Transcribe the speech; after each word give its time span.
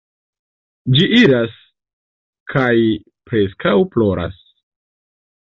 Ĝi 0.95 1.03
iras 1.17 1.53
kaj 2.55 2.73
preskaŭ 3.29 3.75
ploras. 3.93 4.43